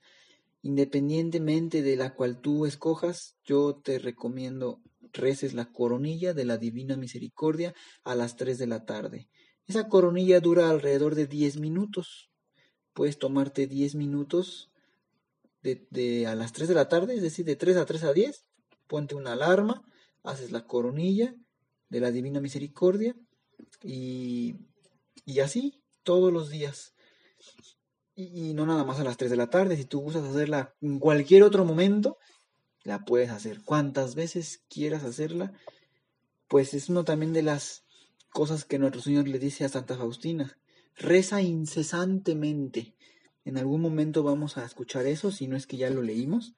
Independientemente 0.64 1.82
de 1.82 1.94
la 1.94 2.14
cual 2.14 2.40
tú 2.40 2.64
escojas, 2.64 3.36
yo 3.44 3.82
te 3.84 3.98
recomiendo 3.98 4.80
reces 5.12 5.52
la 5.52 5.70
coronilla 5.70 6.32
de 6.32 6.46
la 6.46 6.56
Divina 6.56 6.96
Misericordia 6.96 7.74
a 8.02 8.14
las 8.14 8.36
3 8.36 8.56
de 8.56 8.66
la 8.66 8.86
tarde. 8.86 9.28
Esa 9.66 9.90
coronilla 9.90 10.40
dura 10.40 10.70
alrededor 10.70 11.16
de 11.16 11.26
10 11.26 11.58
minutos. 11.60 12.30
Puedes 12.94 13.18
tomarte 13.18 13.66
10 13.66 13.94
minutos 13.94 14.70
de, 15.60 16.26
a 16.26 16.34
las 16.34 16.54
3 16.54 16.68
de 16.68 16.74
la 16.74 16.88
tarde, 16.88 17.14
es 17.14 17.20
decir, 17.20 17.44
de 17.44 17.56
3 17.56 17.76
a 17.76 17.84
3 17.84 18.04
a 18.04 18.14
10. 18.14 18.46
Ponte 18.86 19.14
una 19.14 19.34
alarma, 19.34 19.82
haces 20.22 20.50
la 20.50 20.66
coronilla 20.66 21.34
de 21.90 22.00
la 22.00 22.10
Divina 22.10 22.40
Misericordia 22.40 23.14
y, 23.82 24.56
y 25.26 25.40
así 25.40 25.82
todos 26.04 26.32
los 26.32 26.48
días. 26.48 26.94
Y, 28.16 28.54
no 28.54 28.64
nada 28.64 28.84
más 28.84 29.00
a 29.00 29.04
las 29.04 29.16
3 29.16 29.30
de 29.30 29.36
la 29.36 29.50
tarde, 29.50 29.76
si 29.76 29.84
tú 29.84 30.00
gustas 30.00 30.24
hacerla 30.24 30.74
en 30.80 31.00
cualquier 31.00 31.42
otro 31.42 31.64
momento, 31.64 32.18
la 32.84 33.04
puedes 33.04 33.30
hacer. 33.30 33.62
Cuantas 33.62 34.14
veces 34.14 34.62
quieras 34.68 35.02
hacerla, 35.04 35.52
pues 36.46 36.74
es 36.74 36.88
uno 36.88 37.04
también 37.04 37.32
de 37.32 37.42
las 37.42 37.84
cosas 38.30 38.64
que 38.64 38.78
nuestro 38.78 39.00
Señor 39.00 39.26
le 39.26 39.38
dice 39.38 39.64
a 39.64 39.68
Santa 39.68 39.96
Faustina. 39.96 40.56
Reza 40.96 41.42
incesantemente. 41.42 42.94
En 43.44 43.58
algún 43.58 43.80
momento 43.80 44.22
vamos 44.22 44.58
a 44.58 44.64
escuchar 44.64 45.06
eso, 45.06 45.32
si 45.32 45.48
no 45.48 45.56
es 45.56 45.66
que 45.66 45.76
ya 45.76 45.90
lo 45.90 46.02
leímos, 46.02 46.54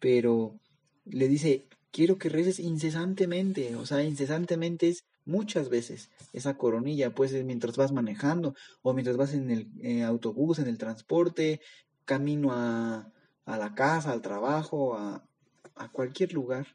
pero 0.00 0.58
le 1.04 1.28
dice, 1.28 1.68
quiero 1.90 2.18
que 2.18 2.28
reces 2.28 2.58
incesantemente, 2.58 3.76
o 3.76 3.86
sea, 3.86 4.02
incesantemente 4.02 4.88
es 4.88 5.04
muchas 5.24 5.68
veces 5.68 6.10
esa 6.32 6.56
coronilla, 6.56 7.14
pues 7.14 7.32
mientras 7.44 7.76
vas 7.76 7.92
manejando 7.92 8.54
o 8.82 8.92
mientras 8.92 9.16
vas 9.16 9.34
en 9.34 9.50
el 9.50 9.70
eh, 9.80 10.02
autobús, 10.02 10.58
en 10.58 10.68
el 10.68 10.78
transporte, 10.78 11.60
camino 12.04 12.52
a, 12.52 13.12
a 13.44 13.58
la 13.58 13.74
casa, 13.74 14.12
al 14.12 14.22
trabajo, 14.22 14.96
a, 14.96 15.26
a 15.74 15.90
cualquier 15.90 16.32
lugar, 16.32 16.66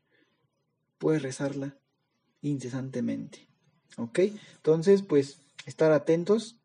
puedes 0.97 1.21
rezarla 1.21 1.77
incesantemente. 2.41 3.47
¿Ok? 3.97 4.19
Entonces, 4.55 5.01
pues, 5.03 5.41
estar 5.65 5.91
atentos 5.91 6.59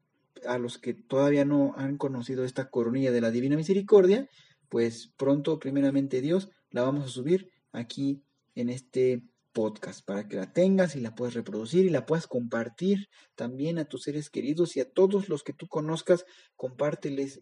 a 0.46 0.58
los 0.58 0.78
que 0.78 0.94
todavía 0.94 1.44
no 1.44 1.74
han 1.76 1.96
conocido 1.96 2.44
esta 2.44 2.68
coronilla 2.70 3.12
de 3.12 3.20
la 3.20 3.30
Divina 3.30 3.56
Misericordia, 3.56 4.28
pues 4.68 5.12
pronto, 5.16 5.58
primeramente 5.58 6.20
Dios, 6.20 6.50
la 6.70 6.82
vamos 6.82 7.04
a 7.04 7.08
subir 7.08 7.50
aquí 7.72 8.22
en 8.54 8.68
este 8.68 9.22
podcast 9.54 10.04
para 10.04 10.28
que 10.28 10.36
la 10.36 10.52
tengas 10.52 10.96
y 10.96 11.00
la 11.00 11.14
puedas 11.14 11.32
reproducir 11.32 11.86
y 11.86 11.90
la 11.90 12.04
puedas 12.04 12.26
compartir 12.26 13.08
también 13.34 13.78
a 13.78 13.86
tus 13.86 14.02
seres 14.02 14.28
queridos 14.28 14.76
y 14.76 14.80
a 14.80 14.90
todos 14.90 15.30
los 15.30 15.42
que 15.42 15.54
tú 15.54 15.68
conozcas, 15.68 16.26
compárteles 16.56 17.40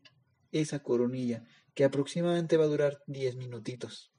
esa 0.52 0.81
coronilla 0.83 1.42
que 1.75 1.85
aproximadamente 1.85 2.57
va 2.57 2.64
a 2.64 2.69
durar 2.69 3.02
10 3.07 3.37
minutitos. 3.37 4.12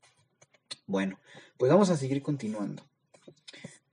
Bueno, 0.88 1.20
pues 1.58 1.72
vamos 1.72 1.90
a 1.90 1.98
seguir 1.98 2.22
continuando. 2.22 2.84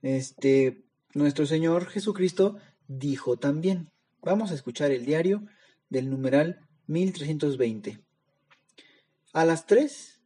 Este, 0.01 0.83
nuestro 1.13 1.45
Señor 1.45 1.85
Jesucristo 1.85 2.57
dijo 2.87 3.37
también, 3.37 3.91
vamos 4.21 4.51
a 4.51 4.55
escuchar 4.55 4.91
el 4.91 5.05
diario 5.05 5.45
del 5.89 6.09
numeral 6.09 6.67
1320. 6.87 7.99
A 9.33 9.45
las 9.45 9.67
tres, 9.67 10.21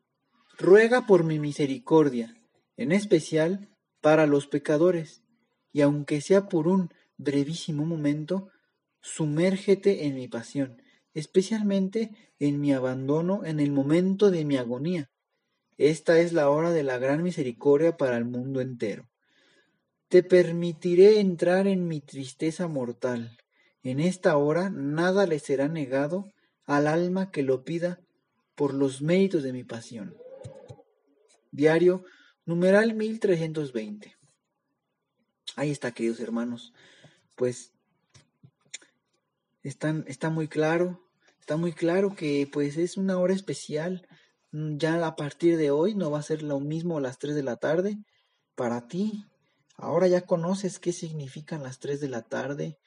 ruega 0.57 1.05
por 1.05 1.25
mi 1.25 1.39
misericordia, 1.39 2.33
en 2.77 2.91
especial 2.91 3.69
para 4.01 4.27
los 4.27 4.47
pecadores, 4.47 5.23
y 5.71 5.81
aunque 5.81 6.21
sea 6.21 6.47
por 6.47 6.67
un 6.67 6.89
brevísimo 7.17 7.85
momento, 7.85 8.49
sumérgete 9.01 10.05
en 10.05 10.15
mi 10.15 10.27
pasión, 10.27 10.81
especialmente 11.13 12.11
en 12.39 12.59
mi 12.59 12.73
abandono 12.73 13.45
en 13.45 13.59
el 13.59 13.71
momento 13.71 14.31
de 14.31 14.45
mi 14.45 14.57
agonía 14.57 15.09
esta 15.77 16.19
es 16.19 16.31
la 16.31 16.49
hora 16.49 16.71
de 16.71 16.83
la 16.83 16.97
gran 16.97 17.21
misericordia 17.21 17.97
para 17.97 18.17
el 18.17 18.23
mundo 18.23 18.61
entero. 18.61 19.09
Te 20.07 20.23
permitiré 20.23 21.19
entrar 21.19 21.67
en 21.67 21.87
mi 21.87 21.99
tristeza 21.99 22.67
mortal. 22.67 23.37
En 23.83 23.99
esta 23.99 24.37
hora 24.37 24.69
nada 24.69 25.25
le 25.25 25.39
será 25.39 25.67
negado 25.67 26.31
al 26.63 26.87
alma 26.87 27.29
que 27.29 27.43
lo 27.43 27.65
pida 27.65 27.99
por 28.55 28.73
los 28.73 29.01
méritos 29.01 29.43
de 29.43 29.51
mi 29.51 29.65
pasión. 29.65 30.15
Diario 31.51 32.05
numeral 32.45 32.93
1320. 32.93 34.15
Ahí 35.55 35.71
está, 35.71 35.91
queridos 35.91 36.19
hermanos. 36.19 36.73
Pues 37.35 37.71
están, 39.63 40.05
está 40.07 40.29
muy 40.29 40.47
claro, 40.47 41.05
está 41.39 41.57
muy 41.57 41.73
claro 41.73 42.15
que 42.15 42.47
pues 42.51 42.77
es 42.77 42.97
una 42.97 43.17
hora 43.17 43.33
especial 43.33 44.07
ya 44.77 45.05
a 45.05 45.15
partir 45.15 45.57
de 45.57 45.71
hoy 45.71 45.95
no 45.95 46.11
va 46.11 46.19
a 46.19 46.23
ser 46.23 46.41
lo 46.41 46.59
mismo 46.59 46.99
las 46.99 47.19
3 47.19 47.35
de 47.35 47.43
la 47.43 47.57
tarde 47.57 47.97
para 48.55 48.87
ti. 48.87 49.25
Ahora 49.77 50.07
ya 50.07 50.21
conoces 50.21 50.79
qué 50.79 50.93
significan 50.93 51.63
las 51.63 51.79
3 51.79 51.99
de 51.99 52.07
la 52.07 52.21
tarde, 52.21 52.77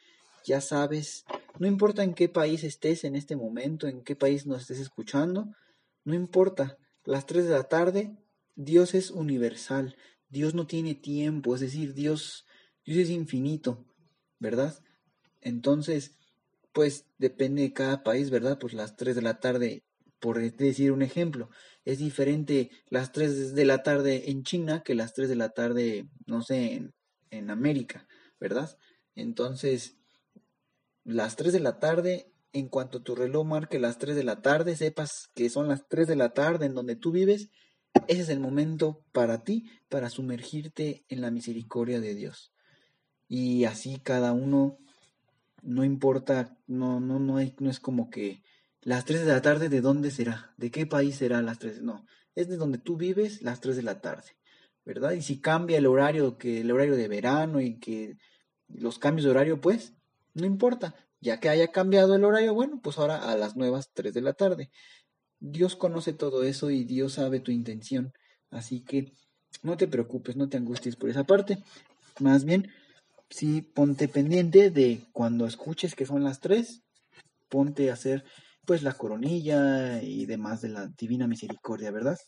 ya 0.47 0.62
sabes, 0.62 1.27
no 1.59 1.66
importa 1.66 2.03
en 2.03 2.14
qué 2.14 2.31
país 2.31 2.64
estés 2.64 3.05
en 3.05 3.14
este 3.14 3.37
momento, 3.37 3.87
en 3.87 4.03
qué 4.03 4.16
país 4.16 4.47
nos 4.47 4.62
estés 4.62 4.79
escuchando, 4.79 5.49
no 6.05 6.14
importa, 6.14 6.79
las 7.05 7.27
3 7.27 7.44
de 7.44 7.51
la 7.51 7.64
tarde, 7.64 8.16
Dios 8.59 8.94
es 8.94 9.12
universal, 9.12 9.97
Dios 10.29 10.53
no 10.53 10.66
tiene 10.66 10.97
tiempo, 10.97 11.55
es 11.55 11.61
decir, 11.61 11.94
Dios, 11.94 12.44
Dios 12.85 12.99
es 12.99 13.11
infinito, 13.11 13.87
¿verdad? 14.40 14.77
Entonces, 15.40 16.18
pues 16.73 17.07
depende 17.18 17.62
de 17.62 17.73
cada 17.73 18.03
país, 18.03 18.31
¿verdad? 18.31 18.59
Pues 18.59 18.75
las 18.75 18.97
3 18.97 19.14
de 19.14 19.23
la 19.23 19.38
tarde 19.38 19.85
por 20.21 20.40
decir 20.40 20.90
un 20.92 21.03
ejemplo, 21.03 21.51
es 21.85 21.99
diferente 21.99 22.71
las 22.88 23.12
3 23.12 23.55
de 23.55 23.64
la 23.64 23.83
tarde 23.83 24.31
en 24.31 24.42
China 24.42 24.83
que 24.83 24.97
las 24.97 25.14
3 25.14 25.29
de 25.29 25.37
la 25.37 25.51
tarde, 25.51 26.09
no 26.27 26.42
sé, 26.42 26.75
en, 26.75 26.94
en 27.31 27.51
América, 27.51 28.09
¿verdad? 28.40 28.77
Entonces, 29.14 29.97
las 31.05 31.37
3 31.37 31.53
de 31.53 31.61
la 31.61 31.79
tarde, 31.79 32.33
en 32.53 32.68
cuanto 32.68 33.03
tu 33.03 33.14
reloj 33.14 33.47
marque 33.47 33.79
las 33.79 33.99
3 33.99 34.16
de 34.16 34.25
la 34.25 34.42
tarde, 34.42 34.75
sepas 34.75 35.31
que 35.35 35.51
son 35.51 35.68
las 35.68 35.87
3 35.88 36.09
de 36.09 36.16
la 36.16 36.35
tarde 36.35 36.66
en 36.66 36.75
donde 36.75 36.97
tú 36.97 37.12
vives, 37.12 37.51
ese 38.07 38.22
es 38.22 38.29
el 38.29 38.40
momento 38.40 39.05
para 39.12 39.44
ti, 39.44 39.70
para 39.88 40.11
sumergirte 40.11 41.05
en 41.09 41.20
la 41.20 41.31
misericordia 41.31 42.01
de 42.01 42.14
Dios. 42.14 42.53
Y 43.29 43.64
así 43.64 44.01
cada 44.03 44.33
uno, 44.33 44.79
no 45.62 45.85
importa, 45.85 46.57
no, 46.66 47.01
no, 47.01 47.18
no, 47.18 47.37
hay, 47.37 47.55
no 47.59 47.70
es 47.70 47.81
como 47.81 48.11
que 48.11 48.42
las 48.83 49.05
3 49.05 49.27
de 49.27 49.33
la 49.33 49.42
tarde, 49.42 49.68
¿de 49.68 49.81
dónde 49.81 50.11
será? 50.11 50.55
¿De 50.57 50.70
qué 50.70 50.87
país 50.87 51.16
será 51.16 51.42
las 51.42 51.59
3? 51.59 51.83
No, 51.83 52.07
es 52.35 52.48
de 52.48 52.57
donde 52.57 52.79
tú 52.79 52.96
vives 52.96 53.42
las 53.42 53.61
3 53.61 53.77
de 53.77 53.83
la 53.83 54.01
tarde, 54.01 54.37
¿verdad? 54.85 55.12
Y 55.12 55.22
si 55.22 55.40
cambia 55.40 55.79
el 55.79 55.87
horario, 55.87 56.38
que 56.38 56.61
el 56.61 56.70
horario 56.70 56.96
de 56.96 57.09
verano 57.09 57.61
y 57.61 57.79
que 57.79 58.16
los 58.68 58.98
cambios 58.98 59.24
de 59.24 59.31
horario, 59.33 59.61
pues, 59.61 59.94
no 60.35 60.46
importa. 60.46 60.94
Ya 61.20 61.40
que 61.40 61.48
haya 61.48 61.72
cambiado 61.72 62.14
el 62.14 62.24
horario, 62.24 62.55
bueno, 62.55 62.81
pues 62.81 62.96
ahora 62.96 63.16
a 63.31 63.37
las 63.37 63.57
nuevas 63.57 63.90
3 63.92 64.14
de 64.14 64.20
la 64.22 64.35
tarde. 64.35 64.70
Dios 65.40 65.77
conoce 65.77 66.12
todo 66.12 66.42
eso 66.42 66.70
y 66.70 66.85
Dios 66.85 67.14
sabe 67.14 67.40
tu 67.40 67.51
intención. 67.51 68.12
Así 68.51 68.81
que 68.81 69.12
no 69.62 69.77
te 69.77 69.88
preocupes, 69.88 70.37
no 70.37 70.48
te 70.48 70.57
angusties 70.57 70.96
por 70.96 71.11
esa 71.11 71.24
parte. 71.24 71.59
Más 72.20 72.44
bien, 72.44 72.70
sí 73.31 73.62
ponte 73.62 74.09
pendiente 74.09 74.70
de 74.70 75.03
cuando 75.12 75.46
escuches 75.46 75.94
que 75.94 76.07
son 76.07 76.24
las 76.24 76.40
3, 76.40 76.83
ponte 77.48 77.90
a 77.90 77.94
hacer 77.94 78.24
pues 78.64 78.83
la 78.83 78.92
coronilla 78.92 80.03
y 80.03 80.27
demás 80.27 80.61
de 80.61 80.68
la 80.68 80.87
divina 80.88 81.27
misericordia, 81.27 81.90
¿verdad? 81.90 82.18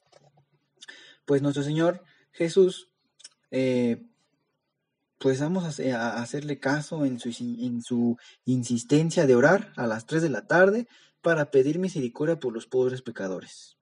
Pues 1.26 1.42
nuestro 1.42 1.62
Señor 1.62 2.02
Jesús, 2.32 2.90
eh, 3.50 4.06
pues 5.18 5.40
vamos 5.40 5.80
a, 5.80 6.22
hacerle 6.22 6.58
caso 6.58 7.04
en 7.04 7.18
su, 7.18 7.28
en 7.28 7.82
su 7.82 8.16
insistencia 8.46 9.26
de 9.26 9.34
orar 9.36 9.72
a 9.76 9.86
las 9.86 10.06
3 10.06 10.22
de 10.22 10.30
la 10.30 10.46
tarde 10.46 10.88
para 11.22 11.50
pedir 11.50 11.78
misericordia 11.78 12.38
por 12.38 12.52
los 12.52 12.66
pobres 12.66 13.02
pecadores. 13.02 13.76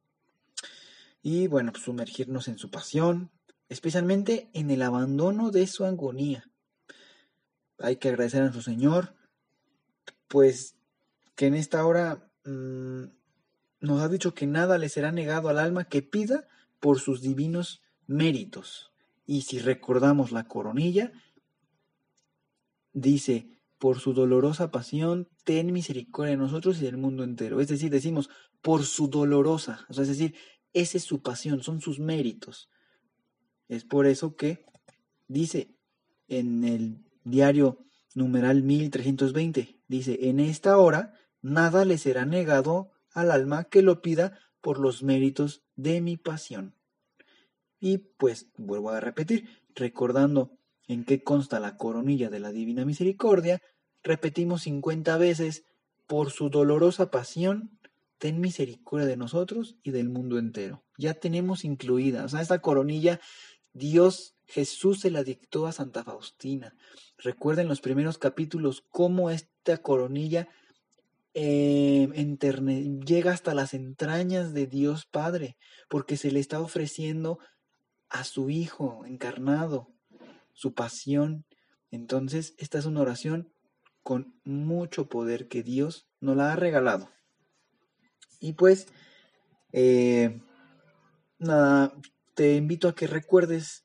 Y 1.22 1.46
bueno, 1.46 1.72
pues 1.72 1.84
sumergirnos 1.84 2.48
en 2.48 2.58
su 2.58 2.70
pasión, 2.70 3.30
especialmente 3.68 4.50
en 4.52 4.70
el 4.70 4.82
abandono 4.82 5.50
de 5.50 5.66
su 5.66 5.84
agonía. 5.84 6.50
Hay 7.78 7.96
que 7.96 8.08
agradecer 8.08 8.40
a 8.40 8.44
nuestro 8.44 8.62
Señor, 8.62 9.14
pues 10.26 10.76
que 11.34 11.46
en 11.46 11.54
esta 11.54 11.84
hora 11.84 12.28
Mm, 12.48 13.10
nos 13.80 14.00
ha 14.00 14.08
dicho 14.08 14.32
que 14.32 14.46
nada 14.46 14.78
le 14.78 14.88
será 14.88 15.12
negado 15.12 15.50
al 15.50 15.58
alma 15.58 15.84
que 15.84 16.00
pida 16.00 16.48
por 16.80 16.98
sus 16.98 17.20
divinos 17.20 17.82
méritos. 18.06 18.90
Y 19.26 19.42
si 19.42 19.58
recordamos 19.58 20.32
la 20.32 20.44
coronilla, 20.44 21.12
dice, 22.94 23.57
por 23.78 24.00
su 24.00 24.12
dolorosa 24.12 24.70
pasión, 24.70 25.28
ten 25.44 25.72
misericordia 25.72 26.32
de 26.32 26.36
nosotros 26.36 26.80
y 26.80 26.84
del 26.84 26.96
mundo 26.96 27.24
entero. 27.24 27.60
Es 27.60 27.68
decir, 27.68 27.90
decimos, 27.90 28.28
por 28.60 28.84
su 28.84 29.08
dolorosa, 29.08 29.86
es 29.88 30.08
decir, 30.08 30.34
esa 30.72 30.98
es 30.98 31.04
su 31.04 31.22
pasión, 31.22 31.62
son 31.62 31.80
sus 31.80 31.98
méritos. 31.98 32.68
Es 33.68 33.84
por 33.84 34.06
eso 34.06 34.36
que 34.36 34.64
dice 35.28 35.74
en 36.26 36.64
el 36.64 37.04
diario 37.24 37.84
numeral 38.14 38.62
1320. 38.62 39.80
Dice, 39.86 40.28
en 40.28 40.40
esta 40.40 40.76
hora 40.76 41.14
nada 41.40 41.84
le 41.84 41.98
será 41.98 42.26
negado 42.26 42.90
al 43.12 43.30
alma 43.30 43.64
que 43.64 43.82
lo 43.82 44.02
pida 44.02 44.38
por 44.60 44.78
los 44.78 45.02
méritos 45.02 45.62
de 45.76 46.00
mi 46.00 46.16
pasión. 46.16 46.74
Y 47.80 47.98
pues 47.98 48.48
vuelvo 48.56 48.90
a 48.90 49.00
repetir, 49.00 49.48
recordando 49.74 50.57
en 50.88 51.04
qué 51.04 51.22
consta 51.22 51.60
la 51.60 51.76
coronilla 51.76 52.30
de 52.30 52.40
la 52.40 52.50
Divina 52.50 52.84
Misericordia, 52.84 53.60
repetimos 54.02 54.62
cincuenta 54.62 55.16
veces, 55.18 55.64
por 56.06 56.30
su 56.30 56.48
dolorosa 56.48 57.10
pasión, 57.10 57.78
ten 58.16 58.40
misericordia 58.40 59.06
de 59.06 59.16
nosotros 59.16 59.76
y 59.82 59.90
del 59.90 60.08
mundo 60.08 60.38
entero. 60.38 60.82
Ya 60.96 61.14
tenemos 61.14 61.64
incluida, 61.64 62.24
o 62.24 62.28
sea, 62.28 62.40
esta 62.40 62.60
coronilla, 62.60 63.20
Dios 63.72 64.34
Jesús 64.48 65.00
se 65.00 65.10
la 65.10 65.22
dictó 65.22 65.66
a 65.66 65.72
Santa 65.72 66.02
Faustina. 66.02 66.74
Recuerden 67.18 67.68
los 67.68 67.82
primeros 67.82 68.16
capítulos 68.16 68.82
cómo 68.88 69.30
esta 69.30 69.76
coronilla 69.76 70.48
eh, 71.34 72.08
llega 73.04 73.32
hasta 73.32 73.54
las 73.54 73.74
entrañas 73.74 74.54
de 74.54 74.66
Dios 74.66 75.04
Padre, 75.04 75.58
porque 75.90 76.16
se 76.16 76.32
le 76.32 76.40
está 76.40 76.60
ofreciendo 76.60 77.38
a 78.08 78.24
su 78.24 78.48
Hijo 78.48 79.04
encarnado, 79.04 79.92
su 80.58 80.74
pasión. 80.74 81.44
Entonces, 81.90 82.54
esta 82.58 82.78
es 82.78 82.84
una 82.84 83.00
oración 83.00 83.52
con 84.02 84.34
mucho 84.44 85.08
poder 85.08 85.48
que 85.48 85.62
Dios 85.62 86.08
nos 86.20 86.36
la 86.36 86.52
ha 86.52 86.56
regalado. 86.56 87.10
Y 88.40 88.54
pues, 88.54 88.88
eh, 89.72 90.40
nada, 91.38 91.92
te 92.34 92.56
invito 92.56 92.88
a 92.88 92.94
que 92.94 93.06
recuerdes 93.06 93.84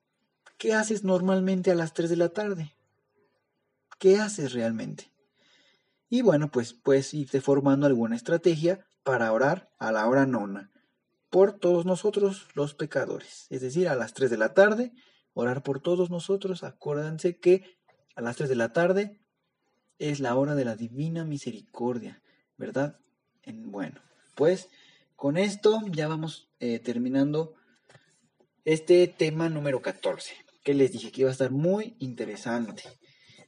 ¿Qué 0.64 0.74
haces 0.74 1.04
normalmente 1.04 1.72
a 1.72 1.76
las 1.76 1.94
3 1.94 2.10
de 2.10 2.16
la 2.16 2.30
tarde? 2.30 2.74
¿Qué 4.00 4.16
haces 4.16 4.54
realmente? 4.54 5.12
Y 6.10 6.22
bueno, 6.22 6.52
pues 6.52 6.74
puedes 6.74 7.14
irte 7.14 7.42
formando 7.42 7.86
alguna 7.86 8.16
estrategia 8.16 8.88
para 9.04 9.34
orar 9.34 9.74
a 9.78 9.92
la 9.92 10.08
hora 10.08 10.26
nona 10.26 10.72
por 11.30 11.60
todos 11.60 11.86
nosotros 11.86 12.48
los 12.54 12.76
pecadores. 12.76 13.48
Es 13.50 13.60
decir, 13.60 13.90
a 13.90 13.96
las 13.96 14.14
3 14.14 14.30
de 14.30 14.38
la 14.38 14.54
tarde, 14.54 14.94
orar 15.34 15.63
por 15.63 15.82
todos 15.82 16.10
nosotros. 16.10 16.63
Acuérdense 16.63 17.38
que 17.38 17.78
a 18.15 18.22
las 18.22 18.38
3 18.38 18.50
de 18.50 18.56
la 18.56 18.74
tarde 18.74 19.19
es 20.00 20.19
la 20.19 20.36
hora 20.36 20.56
de 20.56 20.65
la 20.65 20.76
divina 20.76 21.24
misericordia, 21.24 22.22
¿verdad? 22.58 23.00
bueno, 23.46 24.02
pues 24.36 24.69
con 25.15 25.38
esto 25.38 25.82
ya 25.91 26.08
vamos 26.08 26.50
eh, 26.60 26.80
terminando 26.80 27.56
este 28.65 29.08
tema 29.08 29.50
número 29.50 29.82
14, 29.82 30.34
que 30.63 30.74
les 30.74 30.91
dije 30.91 31.12
que 31.12 31.22
iba 31.22 31.30
a 31.30 31.34
estar 31.34 31.52
muy 31.52 31.96
interesante. 32.00 32.84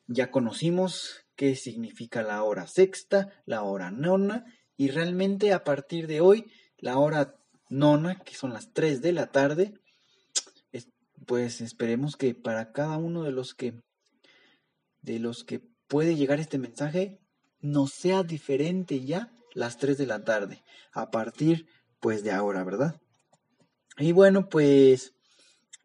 Ya 0.07 0.31
conocimos 0.31 1.25
qué 1.35 1.55
significa 1.55 2.21
la 2.23 2.43
hora 2.43 2.67
sexta, 2.67 3.41
la 3.45 3.63
hora 3.63 3.91
nona, 3.91 4.45
y 4.77 4.89
realmente 4.89 5.53
a 5.53 5.63
partir 5.63 6.07
de 6.07 6.21
hoy, 6.21 6.51
la 6.77 6.97
hora 6.97 7.35
nona, 7.69 8.19
que 8.19 8.35
son 8.35 8.53
las 8.53 8.73
3 8.73 9.01
de 9.01 9.13
la 9.13 9.27
tarde, 9.27 9.73
pues 11.25 11.61
esperemos 11.61 12.15
que 12.15 12.35
para 12.35 12.71
cada 12.71 12.97
uno 12.97 13.23
de 13.23 13.31
los 13.31 13.53
que 13.53 13.81
de 15.01 15.19
los 15.19 15.43
que 15.43 15.61
puede 15.87 16.15
llegar 16.15 16.39
este 16.39 16.57
mensaje 16.57 17.19
no 17.61 17.87
sea 17.87 18.23
diferente 18.23 19.05
ya 19.05 19.31
las 19.53 19.77
3 19.77 19.97
de 19.97 20.07
la 20.07 20.23
tarde, 20.23 20.63
a 20.91 21.11
partir 21.11 21.67
pues 21.99 22.23
de 22.23 22.31
ahora, 22.31 22.63
¿verdad? 22.63 22.99
Y 23.97 24.11
bueno, 24.11 24.49
pues 24.49 25.13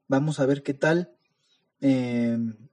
vamos 0.09 0.41
a 0.41 0.47
ver 0.47 0.63
qué 0.63 0.75
tal, 0.75 1.15
em, 1.81 2.69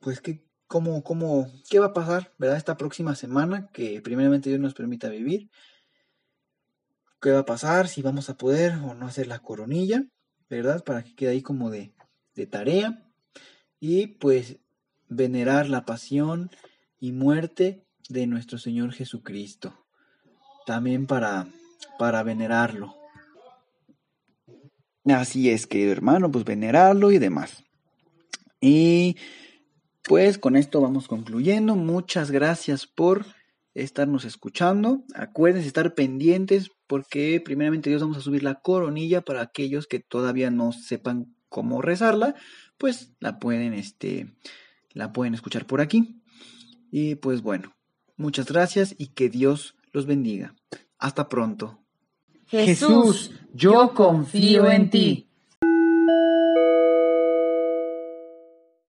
pues 0.00 0.20
qué, 0.20 0.44
cómo, 0.68 1.02
cómo, 1.02 1.50
qué 1.68 1.80
va 1.80 1.86
a 1.86 1.92
pasar, 1.92 2.32
¿verdad? 2.38 2.56
Esta 2.56 2.76
próxima 2.76 3.16
semana, 3.16 3.68
que 3.72 4.00
primeramente 4.00 4.48
Dios 4.48 4.60
nos 4.60 4.74
permita 4.74 5.08
vivir. 5.08 5.50
¿Qué 7.20 7.32
va 7.32 7.40
a 7.40 7.44
pasar? 7.44 7.88
Si 7.88 8.00
vamos 8.00 8.30
a 8.30 8.36
poder 8.36 8.74
o 8.74 8.94
no 8.94 9.06
hacer 9.06 9.26
la 9.26 9.40
coronilla, 9.40 10.04
¿verdad? 10.48 10.84
Para 10.84 11.02
que 11.02 11.14
quede 11.14 11.30
ahí 11.30 11.42
como 11.42 11.70
de, 11.70 11.92
de 12.34 12.46
tarea. 12.46 13.04
Y 13.80 14.06
pues 14.06 14.56
venerar 15.08 15.68
la 15.68 15.84
pasión 15.84 16.50
y 17.00 17.12
muerte 17.12 17.84
de 18.08 18.26
nuestro 18.26 18.58
Señor 18.58 18.92
Jesucristo. 18.92 19.74
También 20.66 21.06
para, 21.06 21.48
para 21.98 22.22
venerarlo. 22.22 22.94
Así 25.04 25.48
es, 25.50 25.66
querido 25.66 25.92
hermano, 25.92 26.30
pues 26.30 26.44
venerarlo 26.44 27.10
y 27.10 27.18
demás. 27.18 27.64
Y 28.60 29.16
pues 30.02 30.38
con 30.38 30.56
esto 30.56 30.80
vamos 30.80 31.08
concluyendo. 31.08 31.76
Muchas 31.76 32.30
gracias 32.30 32.86
por 32.86 33.24
estarnos 33.74 34.24
escuchando. 34.24 35.04
Acuérdense 35.14 35.68
estar 35.68 35.94
pendientes 35.94 36.70
porque 36.88 37.40
primeramente 37.44 37.90
Dios 37.90 38.02
vamos 38.02 38.16
a 38.16 38.22
subir 38.22 38.42
la 38.42 38.56
coronilla 38.56 39.20
para 39.20 39.42
aquellos 39.42 39.86
que 39.86 40.00
todavía 40.00 40.50
no 40.50 40.72
sepan 40.72 41.34
cómo 41.48 41.82
rezarla, 41.82 42.34
pues 42.78 43.12
la 43.20 43.38
pueden 43.38 43.74
este 43.74 44.34
la 44.92 45.12
pueden 45.12 45.34
escuchar 45.34 45.66
por 45.66 45.80
aquí. 45.80 46.20
Y 46.90 47.16
pues 47.16 47.42
bueno, 47.42 47.76
muchas 48.16 48.46
gracias 48.46 48.94
y 48.98 49.08
que 49.08 49.28
Dios 49.28 49.76
los 49.92 50.06
bendiga. 50.06 50.54
Hasta 50.98 51.28
pronto. 51.28 51.78
Jesús, 52.46 53.32
yo 53.52 53.92
confío 53.94 54.68
en 54.70 54.90
ti. 54.90 55.27